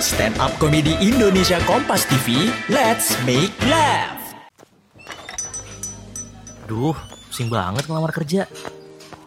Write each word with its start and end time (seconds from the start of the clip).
Stand 0.00 0.40
up 0.40 0.56
komedi 0.56 0.96
Indonesia 1.04 1.60
Kompas 1.68 2.08
TV, 2.08 2.48
let's 2.72 3.20
make 3.28 3.52
laugh. 3.68 4.16
Duh, 6.64 6.96
pusing 7.28 7.52
banget 7.52 7.84
ngelamar 7.84 8.08
kerja. 8.08 8.48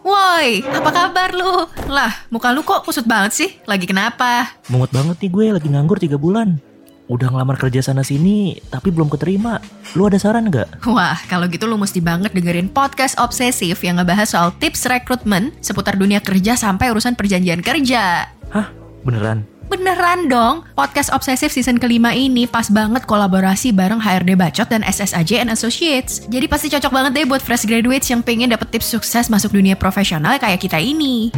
Woi, 0.01 0.65
apa 0.65 0.89
kabar 0.89 1.29
lu? 1.29 1.69
Lah, 1.85 2.25
muka 2.33 2.49
lu 2.49 2.65
kok 2.65 2.89
kusut 2.89 3.05
banget 3.05 3.37
sih? 3.37 3.49
Lagi 3.69 3.85
kenapa? 3.85 4.49
Mungut 4.65 4.89
banget 4.89 5.21
nih 5.21 5.29
gue 5.29 5.45
lagi 5.61 5.69
nganggur 5.69 6.01
3 6.01 6.17
bulan. 6.17 6.57
Udah 7.05 7.29
ngelamar 7.29 7.61
kerja 7.61 7.85
sana 7.85 8.01
sini, 8.01 8.57
tapi 8.73 8.89
belum 8.89 9.13
keterima. 9.13 9.61
Lu 9.93 10.09
ada 10.09 10.17
saran 10.17 10.49
nggak? 10.49 10.89
Wah, 10.89 11.21
kalau 11.29 11.45
gitu 11.53 11.69
lu 11.69 11.77
mesti 11.77 12.01
banget 12.01 12.33
dengerin 12.33 12.73
podcast 12.73 13.21
obsesif 13.21 13.77
yang 13.85 14.01
ngebahas 14.01 14.25
soal 14.25 14.49
tips 14.57 14.89
rekrutmen 14.89 15.53
seputar 15.61 16.01
dunia 16.01 16.17
kerja 16.17 16.57
sampai 16.57 16.89
urusan 16.89 17.13
perjanjian 17.13 17.61
kerja. 17.61 18.25
Hah? 18.49 18.73
Beneran? 19.05 19.52
Beneran 19.71 20.27
dong, 20.27 20.67
podcast 20.75 21.07
obsesif 21.15 21.55
season 21.55 21.79
kelima 21.79 22.11
ini 22.11 22.43
pas 22.43 22.67
banget 22.67 23.07
kolaborasi 23.07 23.71
bareng 23.71 24.03
HRD 24.03 24.35
Bacot 24.35 24.67
dan 24.67 24.83
SSAJ 24.83 25.39
and 25.39 25.51
Associates. 25.55 26.27
Jadi 26.27 26.45
pasti 26.51 26.67
cocok 26.67 26.91
banget 26.91 27.11
deh 27.15 27.25
buat 27.25 27.39
fresh 27.39 27.63
graduates 27.63 28.11
yang 28.11 28.19
pengen 28.19 28.51
dapet 28.51 28.69
tips 28.75 28.91
sukses 28.91 29.31
masuk 29.31 29.55
dunia 29.55 29.79
profesional 29.79 30.35
kayak 30.35 30.59
kita 30.59 30.77
ini. 30.83 31.31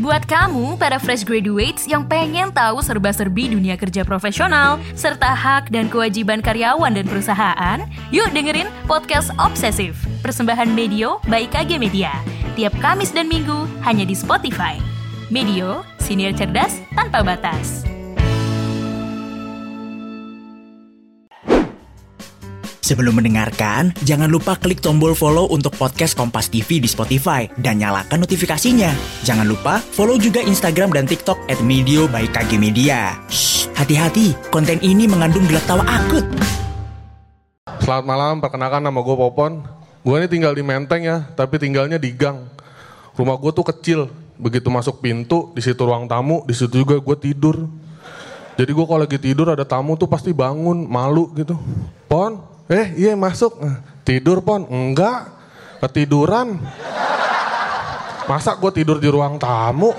Buat 0.00 0.24
kamu, 0.24 0.80
para 0.80 0.96
fresh 0.96 1.28
graduates 1.28 1.84
yang 1.84 2.08
pengen 2.08 2.48
tahu 2.56 2.80
serba-serbi 2.80 3.52
dunia 3.52 3.76
kerja 3.76 4.00
profesional, 4.00 4.80
serta 4.96 5.28
hak 5.36 5.68
dan 5.68 5.92
kewajiban 5.92 6.40
karyawan 6.40 6.96
dan 6.96 7.04
perusahaan, 7.04 7.78
yuk 8.08 8.32
dengerin 8.32 8.70
Podcast 8.88 9.28
Obsesif, 9.36 10.00
persembahan 10.24 10.72
Medio 10.72 11.20
by 11.28 11.44
KG 11.52 11.76
Media. 11.76 12.16
Tiap 12.56 12.72
Kamis 12.80 13.12
dan 13.12 13.28
Minggu, 13.28 13.68
hanya 13.84 14.08
di 14.08 14.16
Spotify. 14.16 14.89
Medio, 15.30 15.86
senior 16.02 16.34
cerdas 16.34 16.82
tanpa 16.90 17.22
batas. 17.22 17.86
Sebelum 22.82 23.14
mendengarkan, 23.14 23.94
jangan 24.02 24.26
lupa 24.26 24.58
klik 24.58 24.82
tombol 24.82 25.14
follow 25.14 25.46
untuk 25.54 25.78
podcast 25.78 26.18
Kompas 26.18 26.50
TV 26.50 26.82
di 26.82 26.90
Spotify 26.90 27.46
dan 27.62 27.78
nyalakan 27.78 28.26
notifikasinya. 28.26 28.90
Jangan 29.22 29.46
lupa 29.46 29.78
follow 29.78 30.18
juga 30.18 30.42
Instagram 30.42 30.90
dan 30.90 31.06
TikTok 31.06 31.38
at 31.46 31.62
Medio 31.62 32.10
by 32.10 32.26
KG 32.26 32.58
Media. 32.58 33.14
Shh, 33.30 33.70
hati-hati, 33.78 34.34
konten 34.50 34.82
ini 34.82 35.06
mengandung 35.06 35.46
gelak 35.46 35.62
tawa 35.70 35.86
akut. 35.86 36.26
Selamat 37.78 38.02
malam, 38.02 38.42
perkenalkan 38.42 38.82
nama 38.82 38.98
gue 38.98 39.14
Popon. 39.14 39.62
Gue 40.02 40.18
ini 40.18 40.26
tinggal 40.26 40.58
di 40.58 40.66
Menteng 40.66 41.06
ya, 41.06 41.22
tapi 41.38 41.62
tinggalnya 41.62 42.02
di 42.02 42.10
gang. 42.10 42.50
Rumah 43.14 43.38
gue 43.38 43.52
tuh 43.54 43.66
kecil, 43.70 44.10
begitu 44.40 44.72
masuk 44.72 45.04
pintu, 45.04 45.52
di 45.52 45.60
situ 45.60 45.84
ruang 45.84 46.08
tamu, 46.08 46.40
di 46.48 46.56
situ 46.56 46.80
juga 46.80 46.96
gue 46.96 47.16
tidur. 47.20 47.68
Jadi 48.56 48.70
gue 48.72 48.84
kalau 48.88 49.00
lagi 49.04 49.20
tidur 49.20 49.52
ada 49.52 49.64
tamu 49.68 49.94
tuh 50.00 50.08
pasti 50.08 50.32
bangun, 50.32 50.88
malu 50.88 51.32
gitu. 51.36 51.56
Pon, 52.08 52.40
eh 52.68 52.92
iya 52.96 53.12
masuk. 53.14 53.60
Eh, 53.60 53.76
Tidur 54.00 54.42
Pon, 54.42 54.66
enggak, 54.66 55.28
ketiduran. 55.84 56.58
Masa 58.26 58.58
gue 58.58 58.70
tidur 58.74 58.98
di 58.98 59.06
ruang 59.06 59.38
tamu? 59.38 59.94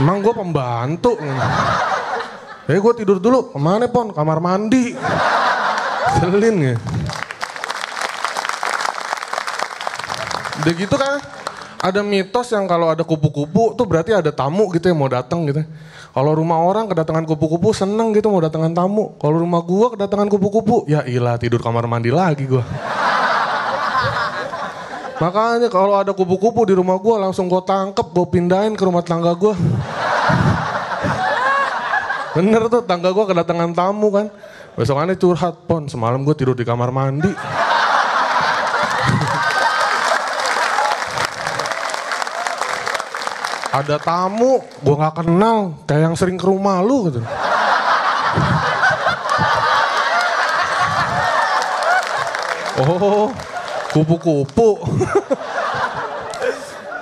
Emang 0.00 0.24
gue 0.24 0.32
pembantu? 0.32 1.18
Eh 2.70 2.78
gue 2.78 2.92
tidur 2.96 3.20
dulu, 3.20 3.52
ke 3.52 3.58
mana 3.60 3.90
Pon? 3.90 4.14
Kamar 4.14 4.40
mandi. 4.40 4.96
Selin 6.16 6.56
ya. 6.72 6.74
Udah 10.62 10.74
gitu 10.78 10.94
kan 10.94 11.41
ada 11.82 12.06
mitos 12.06 12.46
yang 12.54 12.70
kalau 12.70 12.94
ada 12.94 13.02
kupu-kupu 13.02 13.74
tuh 13.74 13.82
berarti 13.82 14.14
ada 14.14 14.30
tamu 14.30 14.70
gitu 14.70 14.86
yang 14.86 15.02
mau 15.02 15.10
datang 15.10 15.42
gitu. 15.50 15.66
Kalau 16.14 16.30
rumah 16.30 16.62
orang 16.62 16.86
kedatangan 16.86 17.26
kupu-kupu 17.26 17.74
seneng 17.74 18.14
gitu 18.14 18.30
mau 18.30 18.38
datangan 18.38 18.70
tamu. 18.70 19.18
Kalau 19.18 19.42
rumah 19.42 19.66
gua 19.66 19.90
kedatangan 19.90 20.30
kupu-kupu, 20.30 20.86
ya 20.86 21.02
ilah 21.02 21.34
tidur 21.42 21.58
kamar 21.58 21.90
mandi 21.90 22.14
lagi 22.14 22.46
gua. 22.46 22.62
Makanya 25.22 25.66
kalau 25.66 25.98
ada 25.98 26.14
kupu-kupu 26.14 26.70
di 26.70 26.78
rumah 26.78 27.02
gua 27.02 27.26
langsung 27.26 27.50
gua 27.50 27.66
tangkep, 27.66 28.14
gua 28.14 28.26
pindahin 28.30 28.78
ke 28.78 28.86
rumah 28.86 29.02
tangga 29.02 29.34
gua. 29.34 29.58
Bener 32.38 32.62
tuh 32.70 32.86
tangga 32.86 33.10
gua 33.10 33.26
kedatangan 33.26 33.74
tamu 33.74 34.14
kan. 34.14 34.30
Besokannya 34.78 35.18
curhat, 35.18 35.66
pon 35.66 35.90
semalam 35.90 36.22
gua 36.22 36.38
tidur 36.38 36.54
di 36.54 36.62
kamar 36.62 36.94
mandi. 36.94 37.34
Ada 43.72 43.96
tamu, 43.96 44.60
gue 44.84 44.94
nggak 45.00 45.24
kenal, 45.24 45.72
kayak 45.88 46.12
yang 46.12 46.16
sering 46.16 46.36
ke 46.36 46.44
rumah 46.44 46.84
lu 46.84 47.08
gitu. 47.08 47.24
Oh, 52.82 53.32
kupu-kupu. 53.96 54.84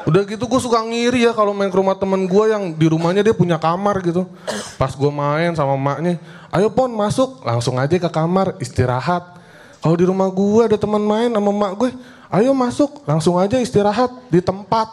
Udah 0.07 0.23
gitu 0.27 0.47
gue 0.47 0.61
suka 0.63 0.83
ngiri 0.83 1.27
ya 1.27 1.35
kalau 1.35 1.55
main 1.55 1.71
ke 1.71 1.79
rumah 1.79 1.95
temen 1.99 2.27
gue 2.27 2.45
yang 2.51 2.75
di 2.75 2.87
rumahnya 2.87 3.27
dia 3.27 3.35
punya 3.35 3.59
kamar 3.59 3.99
gitu. 4.07 4.31
Pas 4.79 4.95
gue 4.95 5.11
main 5.11 5.51
sama 5.59 5.75
maknya, 5.75 6.23
ayo 6.55 6.71
pon 6.71 6.91
masuk, 6.91 7.43
langsung 7.43 7.79
aja 7.83 7.99
ke 7.99 8.11
kamar 8.11 8.55
istirahat. 8.63 9.39
Kalau 9.83 9.97
di 9.99 10.07
rumah 10.07 10.31
gue 10.31 10.63
ada 10.71 10.79
teman 10.79 11.03
main 11.03 11.31
sama 11.31 11.51
mak 11.51 11.73
gue, 11.79 11.91
ayo 12.31 12.51
masuk, 12.55 13.03
langsung 13.07 13.39
aja 13.39 13.59
istirahat 13.59 14.11
di 14.31 14.39
tempat. 14.39 14.87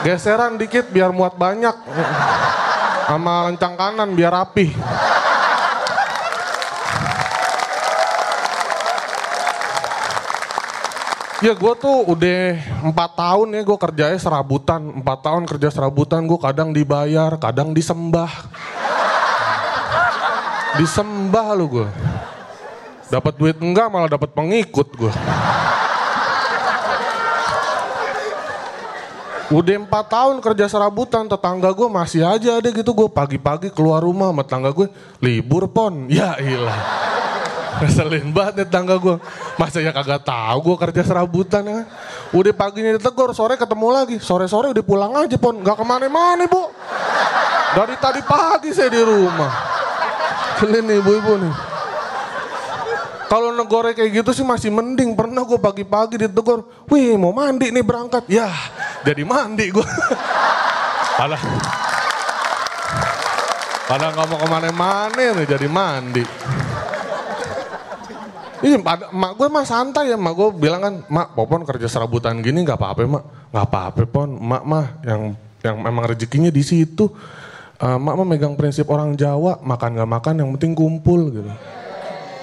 Geseran 0.00 0.56
dikit 0.56 0.88
biar 0.88 1.12
muat 1.12 1.36
banyak. 1.36 1.76
Sama 3.04 3.50
lencang 3.52 3.74
kanan 3.76 4.16
biar 4.16 4.32
rapi. 4.32 4.72
Ya 11.40 11.56
gue 11.56 11.72
tuh 11.80 12.04
udah 12.04 12.60
empat 12.84 13.16
tahun 13.16 13.48
ya 13.56 13.60
gue 13.64 13.78
kerjanya 13.80 14.20
serabutan. 14.20 15.00
Empat 15.00 15.18
tahun 15.24 15.48
kerja 15.48 15.68
serabutan 15.72 16.24
gue 16.28 16.36
kadang 16.36 16.72
dibayar, 16.72 17.32
kadang 17.40 17.72
disembah. 17.72 18.28
Disembah 20.76 21.46
lu 21.56 21.80
gue. 21.80 21.88
Dapat 23.08 23.34
duit 23.40 23.56
enggak 23.58 23.88
malah 23.88 24.08
dapat 24.08 24.32
pengikut 24.32 24.88
gue. 24.96 25.12
Udah 29.50 29.82
empat 29.82 30.06
tahun 30.06 30.38
kerja 30.38 30.70
serabutan, 30.70 31.26
tetangga 31.26 31.74
gue 31.74 31.90
masih 31.90 32.22
aja 32.22 32.62
ada 32.62 32.68
gitu 32.70 32.94
gue 32.94 33.10
pagi-pagi 33.10 33.74
keluar 33.74 33.98
rumah 34.06 34.30
sama 34.30 34.46
tetangga 34.46 34.70
gue 34.70 34.86
libur 35.18 35.66
pon, 35.66 36.06
ya 36.06 36.38
ilah. 36.38 36.78
Ngeselin 37.82 38.30
banget 38.30 38.62
tetangga 38.62 38.94
gue. 38.94 39.18
Masa 39.58 39.82
ya 39.82 39.90
kagak 39.90 40.22
tahu 40.22 40.58
gue 40.70 40.76
kerja 40.86 41.02
serabutan 41.02 41.66
ya. 41.66 41.82
Udah 42.30 42.54
paginya 42.54 42.94
ditegur, 42.94 43.34
sore 43.34 43.58
ketemu 43.58 43.88
lagi. 43.90 44.16
Sore-sore 44.22 44.70
udah 44.70 44.84
pulang 44.86 45.18
aja 45.18 45.34
pon, 45.34 45.58
gak 45.66 45.74
ke 45.74 45.82
mana-mana 45.82 46.46
bu. 46.46 46.70
Dari 47.74 47.94
tadi 47.98 48.22
pagi 48.22 48.70
saya 48.70 48.86
di 48.86 49.02
rumah. 49.02 49.50
Selin 50.62 50.86
nih 50.86 51.02
ibu-ibu 51.02 51.32
nih. 51.42 51.54
Kalau 53.26 53.50
negore 53.54 53.98
kayak 53.98 54.22
gitu 54.22 54.30
sih 54.30 54.46
masih 54.46 54.70
mending. 54.70 55.18
Pernah 55.18 55.42
gue 55.42 55.58
pagi-pagi 55.58 56.22
ditegur, 56.22 56.86
wih 56.86 57.18
mau 57.18 57.34
mandi 57.34 57.74
nih 57.74 57.82
berangkat. 57.82 58.30
Ya 58.30 58.46
jadi 59.04 59.22
mandi 59.24 59.66
gue. 59.72 59.86
Padahal, 61.16 61.52
padahal 63.84 64.12
nggak 64.16 64.28
mau 64.28 64.38
ke 64.40 64.48
mana-mana 64.48 65.24
nih 65.36 65.46
jadi 65.48 65.68
mandi. 65.68 66.24
Iya, 68.60 68.76
mak 68.84 69.32
gue 69.40 69.48
mah 69.48 69.64
santai 69.64 70.12
ya, 70.12 70.20
mak 70.20 70.36
gue 70.36 70.48
bilang 70.52 70.80
kan, 70.84 70.94
mak 71.08 71.32
Popon 71.32 71.64
kerja 71.64 71.88
serabutan 71.88 72.44
gini 72.44 72.60
nggak 72.60 72.76
apa-apa 72.76 73.00
mak, 73.08 73.24
nggak 73.48 73.66
apa-apa 73.72 74.00
Pon, 74.04 74.36
mak 74.36 74.62
mah 74.68 74.86
yang 75.00 75.32
yang 75.64 75.76
memang 75.80 76.04
rezekinya 76.04 76.52
di 76.52 76.60
situ. 76.60 77.08
Uh, 77.80 77.96
mak 77.96 78.20
mah 78.20 78.28
megang 78.28 78.60
prinsip 78.60 78.84
orang 78.92 79.16
Jawa, 79.16 79.56
makan 79.64 79.96
nggak 79.96 80.10
makan 80.12 80.34
yang 80.44 80.48
penting 80.56 80.76
kumpul 80.76 81.32
gitu. 81.32 81.48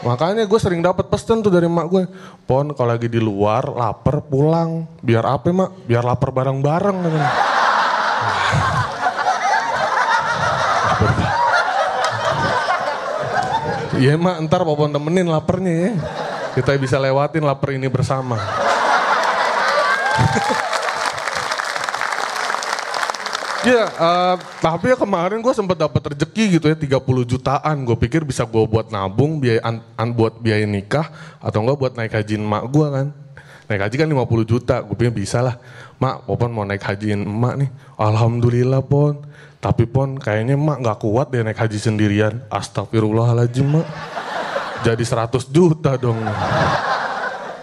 Makanya 0.05 0.45
gue 0.45 0.59
sering 0.61 0.85
dapat 0.85 1.09
pesan 1.09 1.41
tuh 1.41 1.49
dari 1.49 1.65
mak 1.65 1.89
gue. 1.89 2.05
Pon 2.45 2.69
kalau 2.77 2.93
lagi 2.93 3.09
di 3.09 3.17
luar 3.17 3.65
lapar 3.71 4.21
pulang. 4.21 4.85
Biar 5.01 5.25
apa 5.25 5.49
mak? 5.49 5.89
Biar 5.89 6.05
lapar 6.05 6.29
bareng-bareng. 6.33 6.97
Iya 13.97 14.13
mak 14.13 14.45
ntar 14.45 14.61
popon 14.61 14.93
temenin 14.93 15.25
laparnya 15.25 15.73
ya. 15.73 15.91
Kita 16.53 16.77
bisa 16.77 17.01
lewatin 17.01 17.41
lapar 17.41 17.73
ini 17.73 17.89
bersama. 17.89 18.37
Iya, 23.67 23.83
uh, 23.99 24.35
tapi 24.63 24.95
ya 24.95 24.95
kemarin 24.95 25.43
gue 25.43 25.51
sempat 25.51 25.75
dapat 25.75 26.15
rezeki 26.15 26.55
gitu 26.55 26.71
ya 26.71 26.77
30 26.79 27.03
jutaan. 27.27 27.75
Gue 27.83 27.99
pikir 27.99 28.23
bisa 28.23 28.47
gue 28.47 28.63
buat 28.63 28.87
nabung 28.87 29.43
biaya 29.43 29.59
an, 29.59 29.83
an, 29.99 30.15
buat 30.15 30.39
biaya 30.39 30.63
nikah 30.63 31.11
atau 31.43 31.67
enggak 31.67 31.75
buat 31.75 31.93
naik 31.99 32.15
haji 32.15 32.39
mak 32.39 32.63
gue 32.71 32.87
kan. 32.87 33.07
naik 33.67 33.83
haji 33.83 33.95
kan 33.99 34.07
50 34.07 34.47
juta. 34.47 34.75
Gue 34.79 34.95
pikir 34.95 35.11
bisa 35.11 35.43
lah. 35.43 35.59
Mak, 35.99 36.23
Popon 36.23 36.55
mau 36.55 36.63
naik 36.63 36.79
hajiin 36.79 37.27
emak 37.27 37.53
nih. 37.59 37.69
Alhamdulillah 37.99 38.79
Pon. 38.87 39.19
Tapi 39.59 39.83
Pon 39.83 40.15
kayaknya 40.15 40.55
emak 40.55 40.77
gak 40.87 41.03
kuat 41.03 41.27
deh 41.35 41.43
naik 41.43 41.59
haji 41.59 41.75
sendirian. 41.75 42.39
Astagfirullahaladzim 42.47 43.67
mak. 43.67 43.87
Jadi 44.87 45.03
100 45.03 45.51
juta 45.51 45.99
dong. 45.99 46.23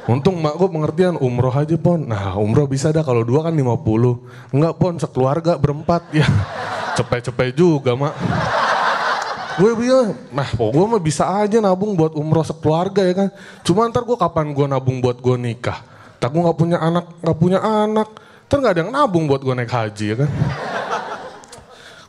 Untung 0.05 0.37
mak 0.37 0.61
gue 0.61 0.69
pengertian 0.69 1.17
umroh 1.17 1.53
aja 1.53 1.73
pon. 1.81 1.97
Nah 2.05 2.37
umroh 2.37 2.69
bisa 2.69 2.93
dah 2.93 3.01
kalau 3.01 3.25
dua 3.25 3.49
kan 3.49 3.57
50. 3.57 4.53
Enggak 4.53 4.75
pon 4.77 4.95
sekeluarga 5.01 5.57
berempat 5.57 6.13
ya. 6.21 6.29
Cepet-cepet 7.01 7.57
juga 7.57 7.97
mak. 7.97 8.13
Gue 9.55 9.71
bilang, 9.79 10.19
nah 10.35 10.51
gue 10.51 10.85
mah 10.85 10.99
bisa 10.99 11.31
aja 11.31 11.63
nabung 11.63 11.95
buat 11.95 12.13
umroh 12.19 12.43
sekeluarga 12.43 13.07
ya 13.07 13.15
kan. 13.15 13.29
Cuma 13.63 13.87
ntar 13.87 14.03
gue 14.03 14.19
kapan 14.19 14.51
gue 14.51 14.67
nabung 14.67 14.99
buat 14.99 15.17
gue 15.23 15.37
nikah. 15.39 15.79
Tak 16.19 16.35
gue 16.35 16.43
gak 16.43 16.59
punya 16.59 16.79
anak, 16.83 17.07
gak 17.23 17.39
punya 17.39 17.63
anak. 17.63 18.09
Ntar 18.51 18.57
gak 18.61 18.73
ada 18.75 18.81
yang 18.83 18.93
nabung 18.93 19.25
buat 19.31 19.41
gue 19.47 19.55
naik 19.55 19.71
haji 19.71 20.05
ya 20.11 20.17
kan. 20.27 20.31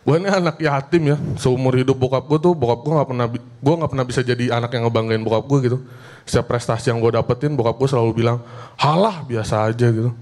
Gue 0.06 0.22
ini 0.22 0.30
anak 0.30 0.62
yatim 0.62 1.04
ya, 1.10 1.18
seumur 1.34 1.74
hidup 1.82 1.98
bokap 1.98 2.30
gue 2.30 2.38
tuh, 2.38 2.54
bokap 2.54 2.86
gue 2.86 2.94
gak 2.94 3.10
pernah, 3.10 3.26
gue 3.42 3.74
gak 3.82 3.90
pernah 3.90 4.06
bisa 4.06 4.22
jadi 4.22 4.54
anak 4.54 4.70
yang 4.78 4.86
ngebanggain 4.86 5.26
bokap 5.26 5.50
gue 5.50 5.60
gitu. 5.66 5.78
Setiap 6.30 6.46
prestasi 6.54 6.94
yang 6.94 7.02
gue 7.02 7.10
dapetin, 7.18 7.58
bokap 7.58 7.74
gue 7.74 7.90
selalu 7.90 8.22
bilang, 8.22 8.38
halah 8.78 9.26
biasa 9.26 9.66
aja 9.66 9.90
gitu. 9.90 10.14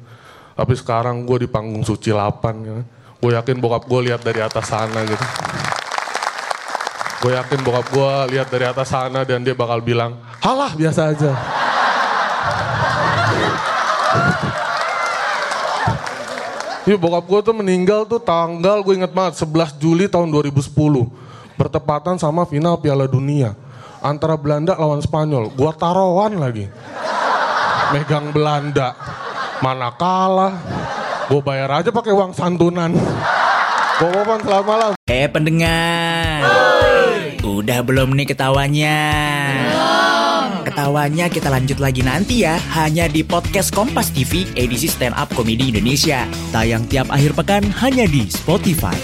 Tapi 0.56 0.74
sekarang 0.80 1.28
gue 1.28 1.44
di 1.44 1.48
panggung 1.52 1.84
suci 1.84 2.16
8 2.16 2.64
gitu. 2.64 2.80
Gue 3.20 3.32
yakin 3.36 3.60
bokap 3.60 3.84
gue 3.84 4.00
lihat 4.08 4.24
dari 4.24 4.40
atas 4.40 4.72
sana 4.72 5.04
gitu. 5.04 5.26
Gue 7.20 7.36
yakin 7.36 7.60
bokap 7.68 7.88
gue 7.92 8.12
lihat 8.40 8.48
dari 8.48 8.64
atas 8.64 8.88
sana 8.88 9.28
dan 9.28 9.44
dia 9.44 9.52
bakal 9.52 9.84
bilang, 9.84 10.16
halah 10.40 10.72
biasa 10.72 11.12
aja. 11.12 11.32
Iya 16.84 17.00
bokap 17.00 17.24
gue 17.32 17.40
tuh 17.48 17.56
meninggal 17.56 18.04
tuh 18.04 18.20
tanggal 18.20 18.84
gue 18.84 19.00
inget 19.00 19.16
banget 19.16 19.40
11 19.40 19.80
Juli 19.80 20.12
tahun 20.12 20.28
2010 20.28 20.68
bertepatan 21.56 22.20
sama 22.20 22.44
final 22.44 22.76
Piala 22.76 23.08
Dunia 23.08 23.56
antara 24.04 24.36
Belanda 24.36 24.76
lawan 24.76 25.00
Spanyol. 25.00 25.48
Gue 25.56 25.72
taruhan 25.80 26.36
lagi 26.36 26.68
megang 27.96 28.36
Belanda 28.36 29.00
mana 29.64 29.96
kalah 29.96 30.60
gue 31.32 31.40
bayar 31.40 31.80
aja 31.80 31.90
pakai 31.96 32.12
uang 32.12 32.36
santunan. 32.36 32.92
Bapak 34.04 34.44
selamat 34.44 34.66
malam. 34.68 34.92
Eh 35.08 35.32
pendengar, 35.32 36.44
udah 37.40 37.80
belum 37.80 38.12
nih 38.12 38.28
ketawanya? 38.28 39.00
Ketawanya 40.64 41.28
kita 41.28 41.52
lanjut 41.52 41.84
lagi 41.84 42.00
nanti 42.00 42.48
ya, 42.48 42.56
hanya 42.80 43.12
di 43.12 43.20
podcast 43.20 43.76
Kompas 43.76 44.16
TV 44.16 44.48
edisi 44.56 44.88
Stand 44.88 45.12
Up 45.20 45.28
Komedi 45.36 45.76
Indonesia. 45.76 46.24
Tayang 46.56 46.88
tiap 46.88 47.12
akhir 47.12 47.36
pekan 47.36 47.68
hanya 47.84 48.08
di 48.08 48.32
Spotify. 48.32 48.96